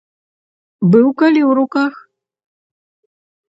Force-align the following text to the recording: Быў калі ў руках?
Быў 0.95 1.07
калі 1.19 1.41
ў 1.49 1.59
руках? 1.61 1.93